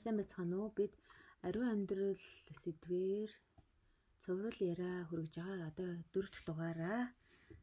[0.00, 0.72] сайн байцгаана уу?
[0.72, 0.96] Бид
[1.44, 2.16] ариун амьдрал
[2.62, 3.30] сэдвээр
[4.24, 5.68] цовруул яриа хүргэж байгаа.
[5.68, 7.00] Одоо дөрөв дэх дугаараа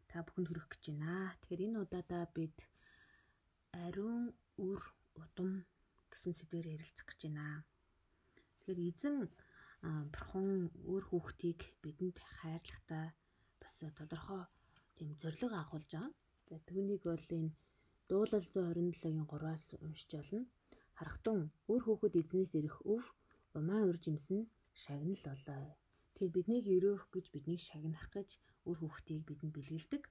[0.06, 1.34] та бүхэнд хүргэх гэж байна.
[1.42, 2.58] Тэгэхээр энэ удаадаа бид
[3.74, 4.82] ариун үр
[5.18, 5.66] удам
[6.14, 7.66] гэсэн сэдвээр ярилцах гэж байна.
[8.62, 9.16] Тэгэхээр эзэн
[10.14, 13.18] бурхан өөр хүүхдийг бидэнд хайрлагатай
[13.62, 14.46] бас тодорхой
[14.94, 16.14] тийм зориг агуулж байгаа.
[16.50, 17.58] За түүнийг бол энэ
[18.06, 20.46] дуулал 127-гийн 3-аас уншиж болно
[20.98, 21.40] харахтун
[21.72, 23.06] өөр хүүхэд эзнээс ирэх өв
[23.58, 24.50] умаа уржимсэн
[24.84, 25.78] шагнал болоо.
[26.18, 28.30] Тэгэхээр биднийг өрөөх гэж биднийг шагнах гэж
[28.66, 30.04] өөр хүүхдийг бидэнд бэлгэлдэг.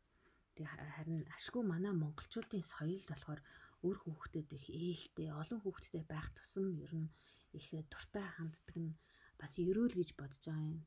[0.56, 3.40] Тэг харин ашгүй манай монголчуудын соёл болохоор
[3.84, 7.10] өөр хүүхдэд их ээлтэй, олон хүүхдтэй байх тусам ер нь
[7.58, 8.96] их дуртай ханддаг нь
[9.40, 10.80] бас ерөөл гэж бодож байгаа юм.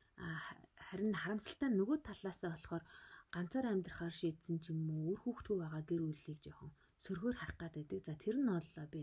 [0.88, 2.84] Харин харамсалтай нөгөө талаасаа болохоор
[3.36, 6.72] ганцаар амьдрахаар шийдсэн ч юм уу, өөр хүүхдгүй байгаа гэр бүлийг жоохон
[7.04, 8.00] сөргөөр харах гэдэг.
[8.08, 9.02] За тэр нь боллоо би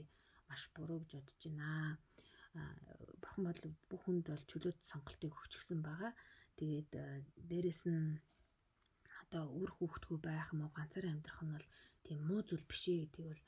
[0.49, 1.99] маш буруу гэж бодож байна.
[3.21, 6.13] Бурхан бол бүх хүнд бол чөлөөт сонголтыг өгчихсэн байгаа.
[6.59, 6.91] Тэгээд
[7.51, 8.21] дээрэс нь
[9.27, 11.69] одоо үр хүүхдгүү байх юм уу ганцаараа амьдрах нь бол
[12.07, 13.43] тийм муу зүйл биш ээ гэдгийг бол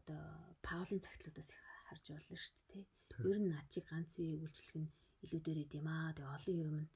[0.00, 0.22] одоо
[0.66, 1.50] Паулийн цагтлуудаас
[1.88, 2.84] харж байна шүү дээ.
[3.30, 4.92] Ер нь над чиг ганц үеийг үйлчлэх нь
[5.24, 6.12] илүү дээр идэм аа.
[6.16, 6.92] Тэгээ олон юмд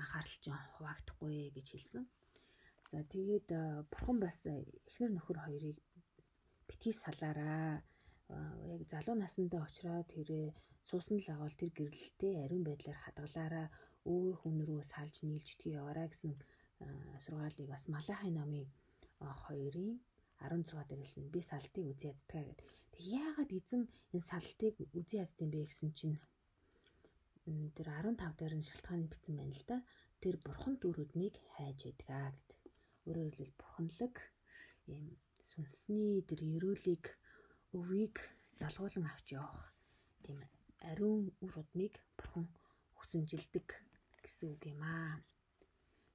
[0.00, 2.04] анхаарал чинь хуваагдахгүй гэж хэлсэн.
[2.90, 3.48] За тэгээд
[3.88, 5.78] бурхан бас эхнэр нөхөр хоёрыг
[6.68, 7.80] битгий салаараа
[8.74, 10.46] яг залуу насндаа очроод тэрээ
[10.88, 13.66] суусан л агавал тэр гэрлэлтэй ариун байдлаар хадгалаараа
[14.12, 16.32] өөр хүн рүү салж нийлж битгий яваараа гэсэн
[17.24, 18.68] сургаалыг бас Малахай намын
[19.20, 20.00] 2-ын
[20.42, 21.30] 16 дээр хэлсэн.
[21.30, 22.66] Би салтыг үзий яддаг гэдэг.
[22.94, 26.18] Тэг яагаад эзэн энэ салтыг үзий яддаг юм бэ гэсэн чинь
[27.76, 29.78] тэр 15 дээр нь шалтгаан бичсэн байна л да.
[30.18, 32.50] Тэр бурхан дүүрүүднийг хайж ядгаа гэд.
[33.06, 34.14] Өөрөөр хэлбэл бурханлаг
[34.90, 37.04] ийм сүнсний тэр ерөөлийг
[37.78, 38.16] өвийг
[38.60, 39.72] залгуулan авч явах
[40.24, 40.38] тийм
[40.90, 42.46] ариун үр удмыг бурхан
[42.98, 43.68] хүсэмжилдэг
[44.22, 45.18] гэсэн үг юм аа.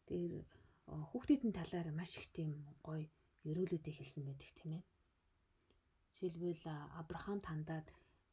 [0.08, 0.32] Тэр
[0.88, 2.52] хүүхдүүдийн талаар маш их тийм
[2.86, 3.04] гоё
[3.50, 4.84] ерөөлөдөө хэлсэн байдаг тийм ээ.
[6.16, 6.66] Жишээлбэл
[7.00, 7.88] Авраам тандаад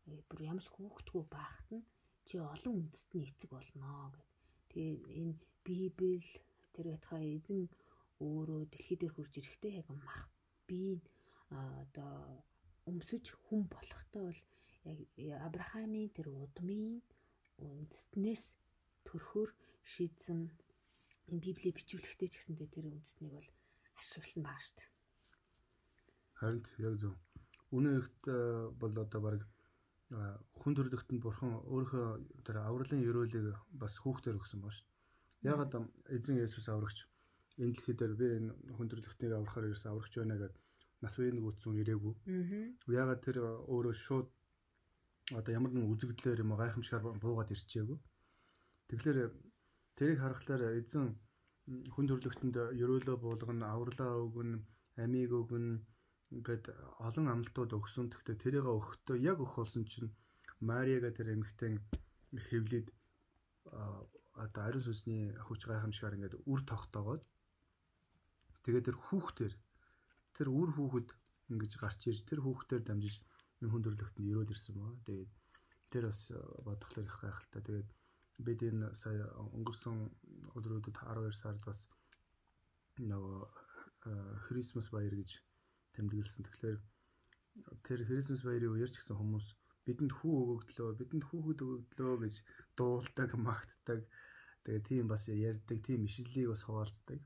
[0.08, 1.86] э, бүр ямар ч хүүхдгүй байхад нь
[2.26, 4.24] чи олон үндэстний эцэг болно гэд.
[4.70, 5.34] Тэгээ энэ
[5.64, 6.20] Библи
[6.74, 7.60] тэр байтхаа эзэн
[8.20, 10.30] өөрөө дэлхий дээр хурж ирэхдээ яг мах
[10.66, 11.00] би
[11.50, 12.42] одоо
[12.90, 14.22] өмсөж хүн болохтой
[14.84, 17.00] бол яг Авраамийн тэр удмын
[17.56, 18.44] үндэснээс
[19.08, 19.50] төрхөр
[19.84, 20.40] шийдсэн
[21.30, 23.48] энэ библийг бичүүлэхдээ ч гэсэнтэй тэр үндэснийг бол
[23.96, 24.90] ашигласан баа шүү дээ.
[26.38, 27.14] Харин яг зөв.
[27.72, 33.96] Үнэн ихт э, бол одоо баг э, хүн төрлөختөнд бурхан өөрийнхөө тэр авралын ёроолыг бас
[34.04, 34.86] хүүхдээр өгсөн ба шүү.
[35.48, 37.08] Яг одоо эзэн Есүс аврагч
[37.56, 40.63] энэ дэлхий дээр би энэ хүн төрлөختнийг аврахаар ирсэн аврагч байна гэдэг
[41.04, 42.14] нас үеийн гүцэн ирээгүй.
[42.88, 43.36] Ягаад тэр
[43.68, 44.28] өөрөө шууд
[45.38, 47.98] одоо ямар нэгэн үзэгдлээр юм гайхамшигар буугаад ирчээгүй.
[48.88, 49.18] Тэгэхээр
[49.96, 51.16] тэрийг харахаар эзэн
[51.94, 54.60] хүн төрлөختөнд ерөөлөө буулгана, авралаа өгнө,
[55.00, 55.80] амийг өгнө
[56.36, 56.64] ингээд
[57.00, 58.12] олон амлалтууд өгсөн.
[58.12, 60.12] Гэхдээ тэрийг өгөхдөө яг өгөх болсон чинь
[60.60, 61.80] Мариага тэр эмэгтэй
[62.48, 62.88] хэвлээд
[64.44, 67.22] одоо ариун сүнсний хүч гайхамшигар ингээд үр тогтоогоод
[68.64, 69.52] тэгээд тэр хүүхдэр
[70.36, 71.08] тэр үр хүүхэд
[71.50, 73.16] ингэж гарч ирж тэр хүүхдээр дамжиж
[73.62, 74.92] энэ хүн төрлөختөнд өрөөл ирсэн баа.
[75.06, 75.30] Тэгээд
[75.92, 77.62] тэр бас э, бодглохлоор их гайхалтай.
[77.62, 77.90] Тэгээд
[78.46, 79.96] бид энэ сая өнгөрсөн
[80.58, 81.86] өдрүүдэд 12 сард бас
[82.98, 83.38] нөгөө
[84.46, 85.40] Christmas баяр гэж
[85.96, 86.44] тэмдэглэсэн.
[86.44, 86.78] Тэгэхээр
[87.86, 89.46] тэр Christmas баярын үеэр ч гэсэн хүмүүс
[89.86, 92.34] бидэнд хүү өгөгдлөө, бидэнд хүүхэд өгөгдлөө гэж
[92.76, 94.00] дуулдаг, магтдаг.
[94.64, 97.20] Тэгээ тийм бас ярьдаг, тийм ишлэлийг бас хуваалцдаг.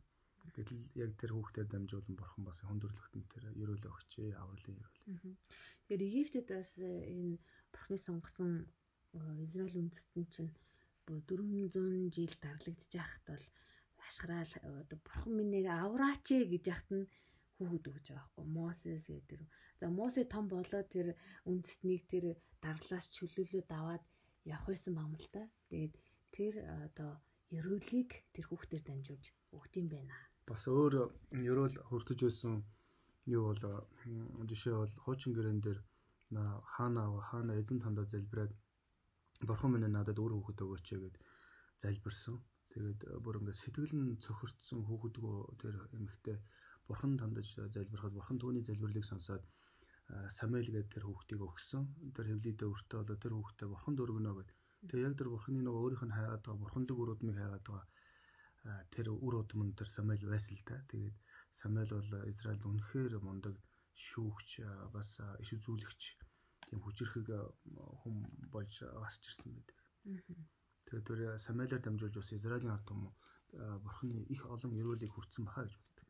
[0.54, 5.36] Гэтэл яг тэр хүүхдээр дамжуулан бурхан бас хөндөрлөгтөн тэр ерөөлөө өгчээ авралын ерөөл.
[5.88, 7.36] Тэгэхээр Египтэд бас э, энэ
[7.72, 10.52] бурхны сонгосон э, Израиль үндэстэн чинь
[11.04, 13.44] бүр 400 жил дарлагдж яхад бол
[14.08, 17.08] ашгараал оо бурхан минийг авраач гэж яхад нь
[17.58, 19.40] хүүхэд өгч байгаа байхгүй Мосес гэдэг.
[19.80, 21.18] За Мосе том болоод тэр
[21.50, 22.24] үндэстнийг тэр
[22.62, 24.04] дарлаас чөлөөлөд аваад
[24.46, 25.42] явах байсан юм л та.
[25.70, 25.94] Тэгээд
[26.30, 26.54] тэр
[26.86, 27.18] одоо
[27.50, 29.26] ерөөлийг тэр хүүхдээр дамжуулж
[29.56, 30.14] өгд юм байна
[30.48, 30.94] бас өөр
[31.50, 32.54] ерөөл хүртэж байсан
[33.34, 33.62] юу бол
[34.50, 35.78] жишээ бол хуучин гэрэн дээр
[36.74, 38.52] хаана хаана эзэн тандаа залбираад
[39.48, 41.16] бурхан минь надад өөр хүүхэд өгөөч гэд
[41.82, 42.36] залбирсан.
[42.72, 46.36] Тэгээд бүр ингээд сэтгэл нь цохирдсон хүүхэдгөө тэр эмэгтэй
[46.88, 49.44] бурхан тандаж залбирахад бурхан түүний залбирлыг сонсоод
[50.08, 51.84] Самуэль гэдэг тэр хүүхдийг өгсөн.
[52.16, 54.50] Тэр хэвлийдээ өртөө болоо тэр хүүхдээ бурханд өргөнө гэд.
[54.88, 57.84] Тэгээ яг тэр бурханы нөгөө өөрийнх нь хайгаад байгаа бурханлаг өрөөдмийг хайгаад байгаа
[58.92, 60.82] тэр үр удмын тэр Самуэль байсан л да.
[60.90, 61.16] Тэгээд
[61.52, 63.56] Самуэль бол Израильд үнэхээр мундаг
[63.94, 64.62] шүүгч
[64.94, 66.02] бас иш үзүүлэгч
[66.68, 67.28] тийм хүчрэхэг
[68.02, 68.16] хүм
[68.52, 69.78] болж гасч ирсэн байдаг.
[70.86, 73.12] Тэгээд тэр Самуэлаар дамжуулж бас Израилийн ард түмэн
[73.84, 76.06] бурхны их олон өрөөлийг хүртсэн баха гэж боддог.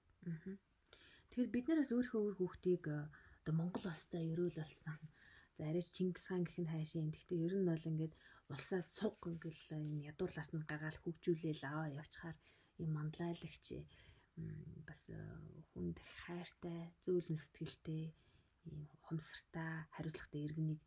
[1.30, 4.98] Тэгэхээр бид нараас өөрийнхөө өөр хүүхдийг одоо Монгол улстай өрөөл болсон.
[5.56, 7.14] За арайч Чингис хаан гэх нь хайшин.
[7.14, 8.14] Гэхдээ ер нь бол ингээд
[8.52, 12.36] улсаа суг ингээл энэ ядуурлаас нь гаргаал хөгжүүлээл аваа явчихаар
[12.82, 13.66] юм манлайлагч
[14.88, 15.02] бас
[15.72, 18.04] хүнд хайртай, зөөлөн сэтгэлтэй,
[18.66, 20.80] ийм ухамсартай, хариуцлагатай иргэнийг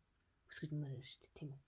[0.50, 1.62] өсгөж мөр шүү дээ, тийм үү?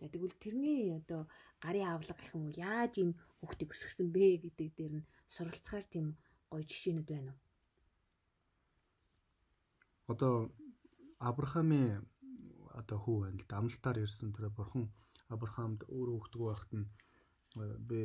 [0.00, 1.28] За тэгвэл тэрний одоо
[1.64, 3.10] гарын авлага гэх юм уу яаж ийм
[3.40, 6.06] хүүхдийг өсгсөн бэ гэдэг дээр нь суралцахаар тийм
[6.48, 7.40] гоё жишээнүүд байна уу?
[10.12, 10.34] Одоо
[11.20, 12.00] Авраамийн
[12.80, 14.88] одоо хүү байна л да амлалтаар ирсэн тэр бурхан
[15.34, 16.86] Авраамд өөрөө хүүхдгүү байхад нь
[17.88, 18.00] би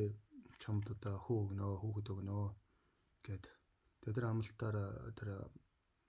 [0.61, 2.39] чамд одоо хүү өгнө хүүхэд өгнө
[3.25, 3.45] гэд
[4.01, 4.77] тэр амлалтаар
[5.17, 5.29] тэр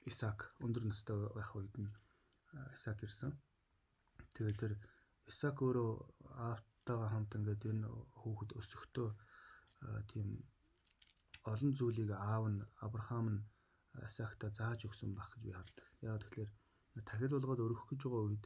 [0.06, 1.90] Исаак өндөр настай байх үед нь
[2.76, 3.32] Исаак ирсэн.
[4.36, 4.72] Тэгээд тэр
[5.30, 5.90] Исаак өөрөө
[6.46, 7.88] аавтайгаа хамт ингээд энэ
[8.20, 9.08] хүүхэд өсөхдөө
[10.12, 10.28] тийм
[11.52, 13.40] олон зүйлийг аав нь Авраам нь
[14.08, 15.86] Исаакта зааж өгсөн байх гэж би хардаг.
[16.04, 16.50] Яагаад тэгэхээр
[17.08, 18.44] тахил болгоод өргөх гэж байгаа үед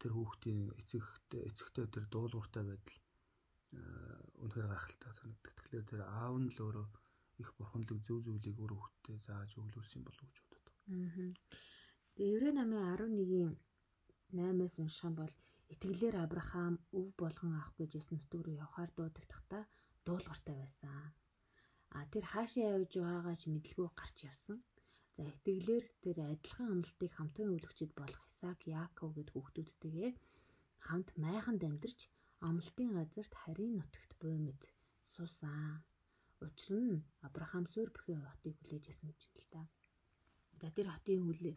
[0.00, 3.00] тэр хүүхдийн эцэгтэй эцэгтэй тэр дуулууртай байдал
[4.42, 5.54] үнэхээр гайхалтай санагддаг.
[5.56, 6.86] Тэгэхээр тэр аав нь л өөрөө
[7.42, 10.74] их бурханлаг зөв зүйлийг өөр хүүхдэд зааж өглөөсөн болов уу гэж боддог.
[10.92, 11.28] Аа.
[12.16, 13.52] Тэгээ Еврей намын 11-ийн
[14.32, 15.32] 8-аас унших юм бол
[15.72, 19.62] итгэлээр Авраам өв болгон авах гэж яс нутг руу явхаар дуудагдахтаа
[20.06, 21.12] дуулууртай байсан.
[21.96, 24.58] А тэр хаашаа явж байгаагаа ч мэдлгүй гарч явсан.
[25.16, 30.12] За итгэлээр тэр адилхан амлалтыг хамтран өлөгчд болох Исаак, Яаков гэд хүүхдүүдтэйгээ
[30.86, 32.00] хамт майханд амьдарч
[32.48, 34.60] амлалтын газарт харийн нутагт буймд
[35.12, 35.80] суусан.
[36.44, 39.62] Учир нь Авраам суурь бүхий хотыг хүлээж ясан гэж л та.
[40.60, 41.54] За тэр хотын хүлээ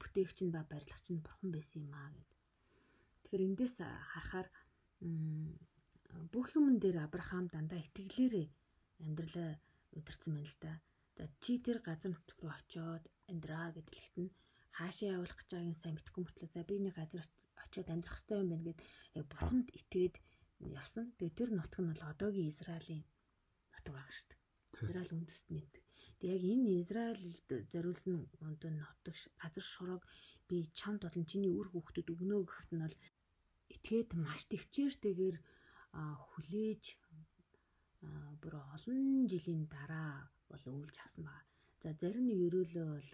[0.00, 2.30] бүтээгч нь ба барилгач нь бурхан байсан юм аа гэд.
[3.24, 3.76] Тэгэхээр эндээс
[4.12, 4.48] харахаар
[6.32, 8.46] бүх юмн дээр Авраам дандаа итгэлээрээ
[9.04, 9.50] амьдралаа
[9.96, 10.72] удирцсан байна л да.
[11.16, 14.34] За чи тэр газар нутг руу очиод амьдраа гэдэлхэд нь
[14.76, 17.24] хаашаа явуулах гэж байгааг сайн мэдхгүй мөртлөө за би нэг газар
[17.64, 18.80] очиод амьдрах хэрэгтэй юм байна гэд
[19.18, 20.16] яг бурханд итгээд
[20.60, 21.06] явсан.
[21.16, 23.04] Тэгээ тэр нутг нь бол одоогийн Израилийн
[23.72, 24.40] нутг баг шүү дээ.
[24.84, 25.64] Израиль үндэстний.
[26.20, 28.14] Тэгээ яг энэ Израильд зориулсан
[28.52, 30.02] одоо нутаг газар шуроог
[30.48, 32.96] би чамд болон чиний үр хүүхдэд өгнө гэхэд нь бол
[33.74, 35.36] итгээд маш төвчээртэйгээр
[36.28, 36.84] хүлээж
[38.40, 40.28] бүр олон жилийн дараа
[40.64, 41.46] бол өвлж авсан байна.
[41.82, 43.12] За зарим нэг өрөөлөө бол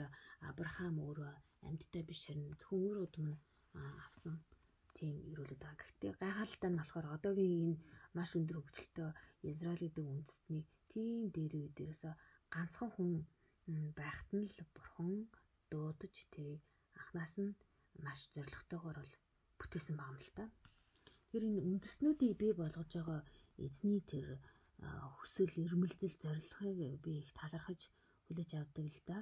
[0.48, 1.32] Авраам өөрөө
[1.68, 2.48] амьдтай биш харин
[2.78, 3.28] өөр удам
[4.06, 4.34] авсан
[4.96, 5.80] тийм өрөөлөд байгаа.
[5.82, 7.82] Гэхдээ гайхалтай нь болохоор одоогийн энэ
[8.16, 9.10] маш өндөр хөгжилтэй
[9.50, 12.02] Израиль гэдэг үндэстнийг тийм дээр үе дээрээс
[12.54, 13.12] ганцхан хүн
[13.98, 15.12] байхад нь л бурхан
[15.70, 16.62] дуудаж тэрийг
[17.00, 17.56] анханаас нь
[18.04, 19.14] маш зоригтойгоор бол
[19.58, 20.44] бүтээсэн байгаа юм л та.
[21.30, 23.20] Тэр энэ үндэстнүүдийг бий болгож байгаа
[23.66, 24.26] эзний тэр
[25.18, 27.80] хүсэл эрмэлзэл зорилгыг би их талархаж
[28.26, 29.18] хүлээж авдаг л да.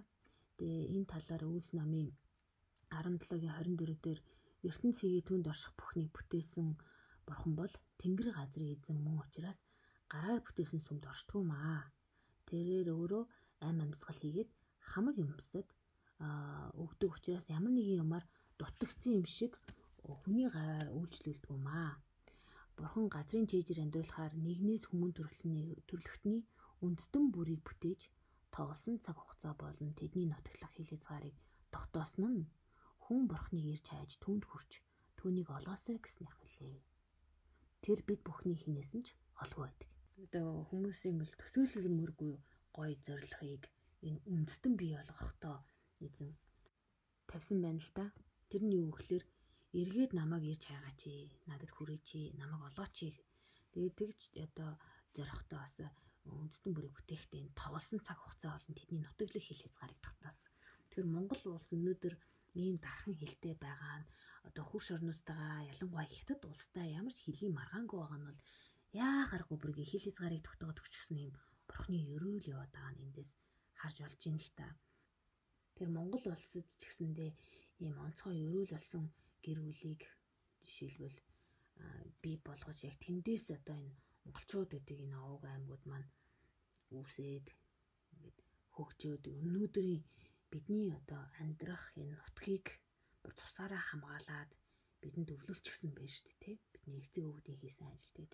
[0.59, 2.09] Тэгээ энэ талаар Үлс намын
[2.91, 4.21] 17-гийн 24 дээр
[4.69, 6.69] ертөнц хийгээ түнд орших бүхнийг бүтээсэн
[7.27, 9.59] бурхан бол тэнгэр газрын эзэн мөн учраас
[10.13, 11.89] гараар бүтээсэн сүмд оршдгоо маа.
[12.49, 13.25] Тэрээр өөрөө
[13.67, 14.51] ам амьсгал хийгээд
[14.91, 15.69] хамаг юмсад
[16.77, 18.25] өгдөг учраас ямар нэгэн юмар
[18.59, 19.57] дутагдсан юм шиг
[20.05, 21.97] хүний гараар үйлчлүүлдэг юм аа.
[22.81, 25.13] Бурхан газрын чэйжээр амьдруулахаар нэгнээс хүмүүн
[25.85, 26.41] төрлөختний
[26.81, 28.09] үндэстэн бүрийг бүтээж
[28.55, 31.37] тоглосон цаг хугацаа болон тэдний нутаглах хил хязгаарыг
[31.69, 32.51] тогтоосон нь
[33.05, 34.73] хүн бурхныг ирж хайж түнд хүрч
[35.21, 36.81] түүнийг олоосэй гэснийх үлээ.
[37.85, 39.13] Тэр бид бүхний хинээсэн ч
[39.45, 39.91] олгүй байдаг.
[40.25, 42.35] Одоо хүмүүсийн бол төсөөлөлмөргүй
[42.77, 43.69] гой зорилгыг
[44.09, 45.57] энэ үндэстэн бий болгохдоо
[46.01, 46.33] эзэн
[47.29, 48.05] тавьсан байна л та.
[48.49, 49.25] Тэрний юу гэхээр
[49.71, 51.31] эргээд намайг ирж хайгаач ээ.
[51.47, 52.35] Надад хүрээч ээ.
[52.41, 53.15] Намайг олооч ээ.
[53.71, 54.71] Тэгээд тэгж одоо
[55.15, 55.77] зорихтой бас
[56.27, 60.51] үндэстэн бүрийг бүтээхдээ тоглосон цаг хугацаа болон тэдний нутаглах хил хязгаарыг тогтоосон.
[60.91, 62.15] Тэгэхээр Монгол улс өнөөдөр
[62.59, 64.11] ийм дархан хилтэй байгаа нь
[64.49, 68.41] одоо хурш орнуудтайгаа ялангуяа хятад улстай ямар ч хилийн маргаангүй байгаа нь бол
[68.91, 71.35] яахааргүй бүргийн хил хязгаарыг тогтоогод өчгсөн юм
[71.71, 73.31] бурхны өрөөл яваад байгаа нь эндээс
[73.79, 74.67] харж олж ийн л та.
[75.79, 77.31] Тэр Монгол улсад ч гэсэндээ
[77.87, 79.05] ийм онцгой өрөөл болсон
[79.45, 80.03] гэр бүлийг
[80.65, 81.19] жишээлбэл
[82.23, 86.09] бий болгож яг тэндээс одоо энэ монголчууд гэдэг энэ овог аймагуд маань
[86.97, 87.47] үүсээд
[88.13, 88.39] ингээд
[88.77, 90.03] хөгжөөд өнөөдрийн
[90.53, 92.67] бидний одоо амьдрах энэ нутгийг
[93.23, 94.51] бүр тусаараа хамгаалаад
[95.03, 98.27] бидэнд өвлүүлчихсэн байж шүү дээ тий бидний эцэг өвгдийн хийсэн ажил тий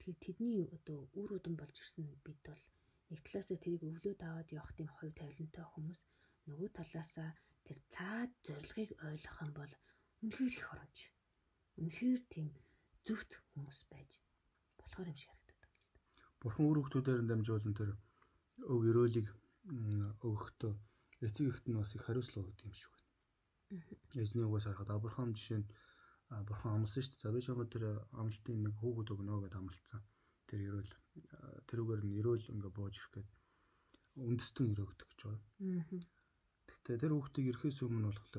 [0.00, 2.62] Тэгэхээр тэдний одоо үр удам болж ирсэн бид бол
[3.10, 6.00] нэг талаасаа тэрийг өвлөөд аваад явах тийм хувь тавилантай хүмүүс
[6.48, 7.30] нөгөө талаасаа
[7.66, 9.72] тэр цаад зорилгыг ойлгох юм бол
[10.22, 10.98] үнэхээр их оронч.
[11.80, 12.48] Үнэхээр тийм
[13.06, 14.10] зөвхт хүмүүс байж
[14.76, 15.68] болохоор юм шиг да.
[16.40, 17.90] Бурхан үр хөвгтүүдээр дамжуулан тэр
[18.68, 19.28] өв өрөөлийг
[20.24, 20.72] өгөхдөө
[21.24, 23.10] эцэг ихт нь бас их хариуцлага өгдөг юм шиг байна.
[24.20, 25.68] Эзний угаас харахад Авраам жишээ нь
[26.48, 27.24] бурхан амласан шүү дээ.
[27.24, 30.00] За би чамд тэр амлалтын нэг хүүхэд өгнө гэдээ амлалтсан.
[30.48, 30.92] Тэр ерөөл
[31.68, 33.28] тэрүүгээр нь ерөөл ингээ бууж ирэх гээд
[34.20, 35.44] үндэстэн өрөөгдөг гэж байна.
[36.66, 38.36] Гэхдээ тэр хүүхдийг ирэхээс өмнө болохоор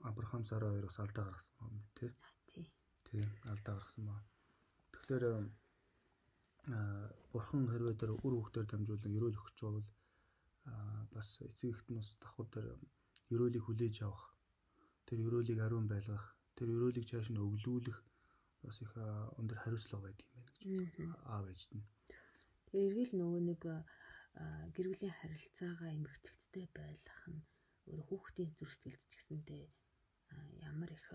[0.00, 2.12] Авраам Сара хоёр бас алдаа гаргасан байна тий.
[3.04, 4.24] Тий, алдаа гаргасан байна.
[4.92, 5.24] Тэгэхээр
[7.32, 9.88] бурхан хэрвээ тэр үр хүүхдээр дамжуулан ерөөл өгч байвал
[11.14, 12.68] бас эцэг ихт нь бас давхар дээр
[13.34, 14.24] ерөөлийг хүлээж авах
[15.08, 17.98] тэр ерөөлийг ариун байлгах тэр ерөөлийг цааш нь өглүүлэх
[18.62, 18.92] бас их
[19.40, 20.64] өндөр хариуцлага байдаг юм байна гэж
[21.32, 21.86] аав ээжд нь.
[22.68, 23.62] Тэр эргэл нөгөө нэг
[24.74, 27.42] гэр бүлийн харилцаагаа эмгэгцэгтэй байлгах нь
[27.88, 29.64] өөр хүүхдийн зүрх сэтгэлд ч гэсэндээ
[30.70, 31.06] ямар их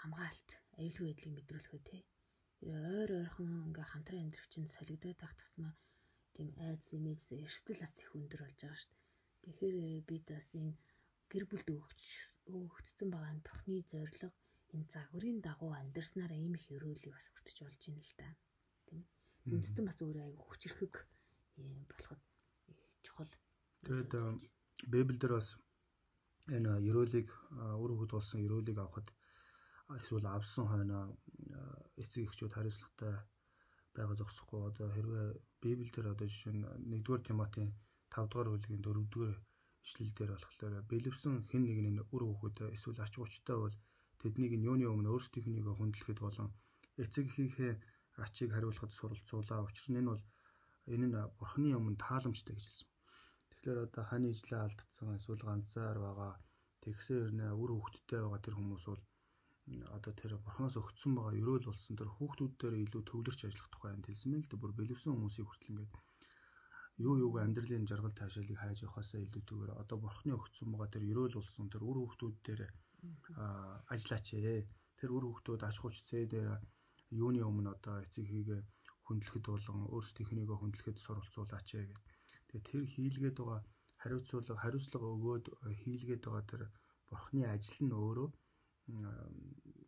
[0.00, 1.98] хамгаалт аюулгүй байдлыг мэдрүүлэх үү те.
[2.64, 5.74] Ойр ойрхон ингээ хамтран амьдрах чинь солигдоод байх тусмаа
[6.34, 9.02] тийм айдас имэйс эрсдэл бас их өндөр болж байгаа шүү дээ.
[9.44, 9.76] Тэгэхээр
[10.08, 10.74] бид бас энэ
[11.30, 12.02] гэр бүлд өгч
[12.50, 14.32] өгөгдсөн байгаа энэ бурхны зориг
[14.74, 18.28] энэ загварын дагуу амьдрснараа ийм их өрөөлийг бас хүртэж болж байна л да.
[18.88, 19.02] Тийм.
[19.54, 20.94] Үндэстэн бас өөрөө аяг хүчрэхэг
[21.90, 22.22] болоход
[23.06, 23.32] чухал.
[23.86, 24.12] Тэгээд
[24.90, 25.48] Библиэлд бас
[26.56, 27.28] энэ өрөөлийг
[27.82, 29.08] үр хөвд болсон өрөөлийг авахд
[30.00, 30.98] эсвэл авсан хойно
[32.02, 33.14] эцэг эхчүүд хариуцлагатай
[33.96, 35.26] байгаа зогсохгүй одоо хэрвээ
[35.62, 36.64] Библиэлд одоо жишээ нь
[37.00, 37.70] 1-р Тимотийн
[38.12, 39.34] 5-р бүлгийн 4-р
[39.84, 43.76] ишлэл дээр болохоор бэлэвсэн хэн нэгний үр хөвгөд эсвэл ач хүчтэй бол
[44.20, 46.48] тэднийг нь юуны өмнө өөрсдийнхнийгөө хүндлэхэд болон
[47.02, 47.72] эцэг эхийнхээ
[48.24, 49.66] ачийг хариулахад суралцуулаа.
[49.66, 50.22] Учир нь энэ бол
[50.92, 52.88] энэ нь бурхны өмнө тааламжтай гэж хэлсэн.
[53.64, 56.32] Тэгэхээр одоо хань ижлээ алдсан эсвэл ганцаар байгаа
[56.84, 59.02] тэгсэн хэрнээ үр хөвгттэй байгаа тэр хүмүүс бол
[59.96, 64.04] одоо тэр бурхноос өгсөн байгаа ерөөл болсон тэр хүүхдүүд дээр илүү төвлөрч ажиллах тухай энэ
[64.04, 64.60] хэлсэн мэн л дээ.
[64.60, 65.92] Бүр бэлэвсэн хүмүүсийг хүртэл ингээд
[67.08, 71.66] юу юуг амьдралын жаргал таашаалыг хайж явахаасаа илүүтэйгээр одоо бурхны өгсөн байгаа тэр ерөөл болсон
[71.72, 72.60] тэр үр хүүхдүүд дээр
[73.88, 74.60] ажиллаач ээ
[75.00, 76.60] тэр үр хүүхдүүд ач хуч зээ дээр
[77.16, 78.60] юуны өмнө одоо эцэг хийгээ
[79.08, 82.13] хүндлэхэд болон өөрсдийнхнийгөө хүндлэхэд суралцуулаач ээ гэх.
[82.54, 83.60] Тэгээ тэр хийлгээд байгаа
[83.98, 85.44] хариуцлага хариуцлага өгөөд
[85.82, 86.62] хийлгээд байгаа тэр
[87.10, 88.28] бурхны ажил нь өөрөө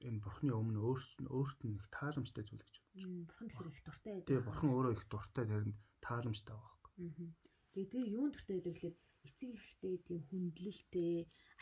[0.07, 3.29] энэ бурхны өмнө өөрт нь их тааламжтай зүйл гэж бодож байна.
[3.29, 4.15] Бурхан тэгэхээр их дуртай.
[4.27, 7.31] Тэгээ бурхан өөрөө их дуртай тэрэнд тааламжтай байгаа байхгүй.
[7.71, 8.97] Тэгээ тэгээ юун дуртай байдаг гэхээр
[9.27, 11.13] эцэг ихтэй тийм хүндлэлтэй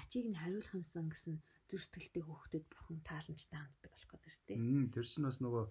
[0.01, 1.37] ачийг нь хариулах юмсан гэсэн
[1.69, 4.95] зүр сэтгэлтэй хүүхдэд бурхан тааламжтай ханддаг болох гэдэг дээ.
[4.95, 5.65] Тэр чинь бас нөгөө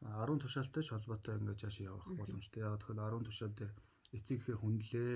[0.00, 2.60] 10 тушаалтай ч холбоотой ингээд цааш явах боломжтой.
[2.64, 3.72] Яг тэгэхээр 10 тушаал дээр
[4.16, 5.14] эцэг ихээр хүндлээ.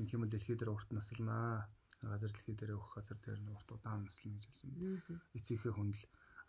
[0.00, 1.68] Инх юм л дэлхий дээр урт наслнаа
[2.00, 4.70] газар дэлхий дээр өгөх газар дээр урт удаан наслна гэж хэлсэн.
[5.36, 6.04] Эцэгхээ хүндэл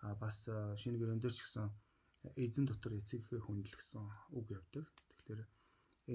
[0.05, 0.47] а бас
[0.79, 1.67] шинэ гэрэн дээр ч гэсэн
[2.39, 4.03] эзэн дотор эцэгхээ хүндэл гэсэн
[4.37, 4.85] үг явдаг.
[5.19, 5.41] Тэгэхээр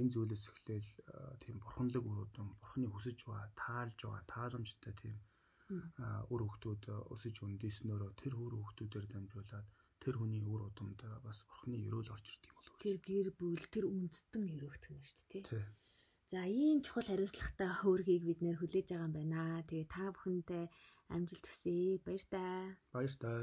[0.00, 0.90] энэ зүйлээс эхлээл
[1.42, 5.16] тийм бурханлаг өрөөдөн бурханы хүсэж байгаа таалж байгаа тааламжтай тийм
[6.32, 6.82] үр хөвгтүүд
[7.14, 9.66] өсөж өндөснөөрөө тэр үр хөвгтүүдээр дамжуулаад
[10.06, 12.78] тэр хүний үр удамд бас бурханы өрөөл орж ирдэг юм болов.
[12.78, 15.64] Тэр гэр бүл тэр үндэстэн өрөөгдөх нь шүү дээ тий.
[16.30, 19.66] За ийм чухал хариуцлагатай хөөргийг бид нэр хүлээж байгаа юм байна.
[19.66, 20.64] Тэгээ та бүхэндээ
[21.14, 21.98] амжилт хүсье.
[22.06, 22.78] Баяр таа.
[22.94, 23.42] Баяр таа.